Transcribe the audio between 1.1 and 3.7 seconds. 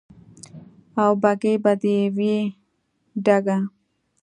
بګۍ به دې وي ډکه